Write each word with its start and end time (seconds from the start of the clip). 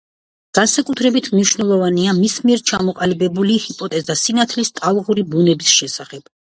განსაკუთრებით 0.59 1.29
მნიშვნელოვანია 1.33 2.15
მის 2.21 2.39
მიერ 2.47 2.65
ჩამოყალიბებული 2.73 3.61
ჰიპოთეზა 3.69 4.21
სინათლის 4.27 4.77
ტალღური 4.81 5.31
ბუნების 5.35 5.81
შესახებ. 5.81 6.39